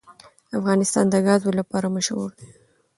[0.59, 2.49] افغانستان د ګاز لپاره مشهور دی.